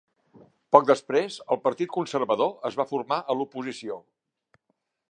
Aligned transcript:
Poc 0.75 0.87
després, 0.91 1.35
el 1.55 1.61
Partit 1.67 1.93
Conservador 1.99 2.51
es 2.71 2.79
va 2.81 2.89
formar 2.95 3.21
a 3.21 3.37
l'oposició. 3.39 4.01